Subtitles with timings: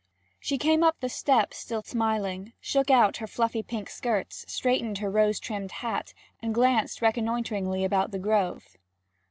[0.39, 5.11] She came up the steps still smiling, shook out her fluffy pink skirts, straightened her
[5.11, 8.77] rose trimmed hat, and glanced reconnoitringly about the grove.